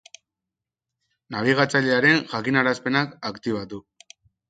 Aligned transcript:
Nabigatzailearen 1.35 2.19
jakinarazpenak 2.35 3.17
aktibatu. 3.33 3.87